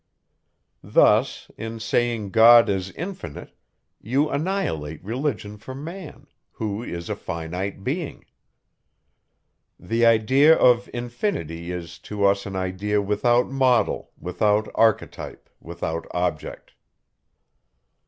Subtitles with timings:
[0.81, 3.55] Thus, in saying God is infinite,
[4.01, 8.25] you annihilate religion for man, who is a finite being.
[9.79, 16.73] The idea of infinity is to us an idea without model, without archetype, without object.